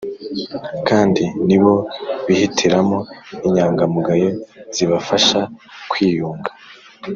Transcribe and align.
kandi 0.87 1.23
ni 1.47 1.57
bo 1.61 1.73
bihitiramo 2.25 2.99
inyangamugayo 3.47 4.29
zibafasha 4.75 5.39
kwiyunga 5.89 6.49